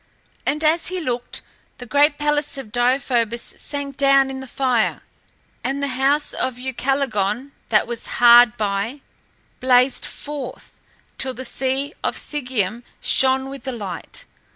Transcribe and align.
And 0.47 0.63
as 0.63 0.87
he 0.87 0.99
looked, 0.99 1.43
the 1.77 1.85
great 1.85 2.17
palace 2.17 2.57
of 2.57 2.71
Deïphobus 2.71 3.59
sank 3.59 3.97
down 3.97 4.31
in 4.31 4.39
the 4.39 4.47
fire 4.47 5.03
and 5.63 5.77
the 5.83 5.89
house 5.89 6.33
of 6.33 6.57
Ucalegon 6.57 7.51
that 7.69 7.85
was 7.85 8.07
hard 8.17 8.57
by, 8.57 9.01
blazed 9.59 10.03
forth, 10.07 10.79
till 11.19 11.35
the 11.35 11.45
sea 11.45 11.93
by 12.01 12.09
Sigeüm 12.13 12.81
shone 12.99 13.47
with 13.47 13.63
the 13.63 13.71
light. 13.71 14.25